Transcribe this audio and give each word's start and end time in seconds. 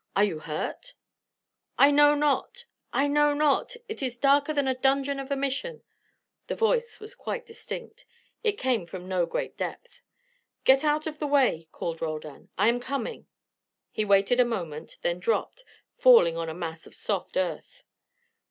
"Are 0.15 0.23
you 0.23 0.39
hurt?" 0.39 0.95
"I 1.77 1.91
know 1.91 2.15
not! 2.15 2.65
I 2.91 3.05
know 3.05 3.35
not! 3.35 3.75
It 3.87 4.01
is 4.01 4.17
darker 4.17 4.51
than 4.51 4.67
a 4.67 4.73
dungeon 4.73 5.19
of 5.19 5.29
a 5.29 5.35
Mission." 5.35 5.83
The 6.47 6.55
voice 6.55 6.99
was 6.99 7.13
quite 7.13 7.45
distinct. 7.45 8.07
It 8.43 8.53
came 8.53 8.87
from 8.87 9.07
no 9.07 9.27
great 9.27 9.57
depth. 9.59 10.01
"Get 10.63 10.83
out 10.83 11.05
of 11.05 11.19
the 11.19 11.27
way," 11.27 11.67
called 11.71 12.01
Roldan. 12.01 12.49
"I 12.57 12.67
am 12.67 12.79
coming." 12.79 13.27
He 13.91 14.03
waited 14.03 14.39
a 14.39 14.43
moment, 14.43 14.97
then 15.03 15.19
dropped, 15.19 15.63
falling 15.99 16.35
on 16.35 16.49
a 16.49 16.55
mass 16.55 16.87
of 16.87 16.95
soft 16.95 17.37
earth. 17.37 17.83